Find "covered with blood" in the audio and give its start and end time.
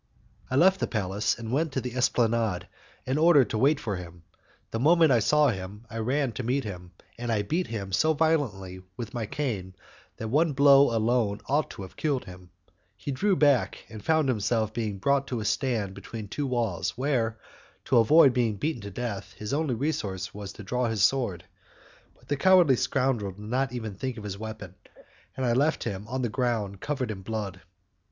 26.81-27.61